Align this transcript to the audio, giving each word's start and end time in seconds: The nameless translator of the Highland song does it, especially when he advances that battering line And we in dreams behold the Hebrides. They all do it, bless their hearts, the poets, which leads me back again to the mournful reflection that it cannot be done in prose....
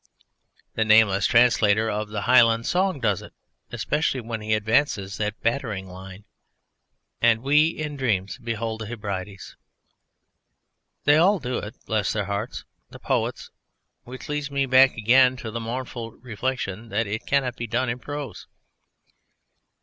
The 0.73 0.83
nameless 0.83 1.27
translator 1.27 1.87
of 1.87 2.09
the 2.09 2.21
Highland 2.21 2.65
song 2.65 2.99
does 2.99 3.21
it, 3.21 3.33
especially 3.71 4.19
when 4.19 4.41
he 4.41 4.55
advances 4.55 5.17
that 5.17 5.39
battering 5.43 5.87
line 5.87 6.23
And 7.21 7.43
we 7.43 7.67
in 7.67 7.97
dreams 7.97 8.39
behold 8.39 8.81
the 8.81 8.87
Hebrides. 8.87 9.57
They 11.03 11.17
all 11.17 11.37
do 11.37 11.59
it, 11.59 11.75
bless 11.85 12.13
their 12.13 12.25
hearts, 12.25 12.65
the 12.89 12.97
poets, 12.97 13.51
which 14.03 14.27
leads 14.27 14.49
me 14.49 14.65
back 14.65 14.97
again 14.97 15.37
to 15.37 15.51
the 15.51 15.59
mournful 15.59 16.13
reflection 16.13 16.89
that 16.89 17.05
it 17.05 17.27
cannot 17.27 17.55
be 17.55 17.67
done 17.67 17.87
in 17.87 17.99
prose.... 17.99 18.47